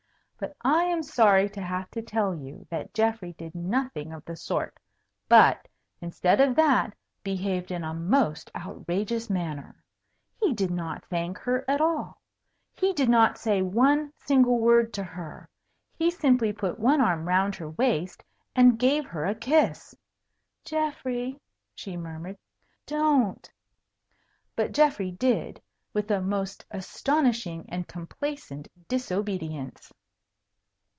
[0.41, 4.35] But I am sorry to have to tell you that Geoffrey did nothing of the
[4.35, 4.79] sort,
[5.29, 5.67] but,
[6.01, 9.83] instead of that, behaved in a most outrageous manner.
[10.39, 12.19] He did not thank her at all.
[12.73, 15.47] He did not say one single word to her.
[15.95, 18.23] He simply put one arm round her waist
[18.55, 19.93] and gave her a kiss!
[20.65, 21.39] "Geoffrey!"
[21.75, 22.39] she murmured,
[22.87, 23.47] "don't!"
[24.55, 25.61] But Geoffrey did,
[25.93, 29.93] with the most astonishing and complacent disobedience.